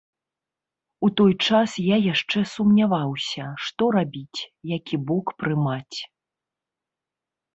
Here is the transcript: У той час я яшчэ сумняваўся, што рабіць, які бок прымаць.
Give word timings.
У 1.07 1.07
той 1.19 1.33
час 1.47 1.69
я 1.81 1.97
яшчэ 2.13 2.39
сумняваўся, 2.53 3.45
што 3.65 3.83
рабіць, 3.97 4.41
які 4.77 4.95
бок 5.11 5.25
прымаць. 5.43 5.99